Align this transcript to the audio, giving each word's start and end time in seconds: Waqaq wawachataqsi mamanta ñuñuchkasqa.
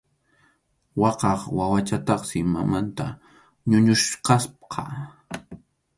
Waqaq 1.01 1.41
wawachataqsi 1.57 2.37
mamanta 2.53 3.05
ñuñuchkasqa. 3.69 4.83